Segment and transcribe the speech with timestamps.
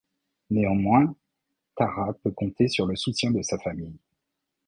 [0.49, 1.15] Néanmoins,
[1.75, 3.99] Tara peut compter sur le soutien de sa famille.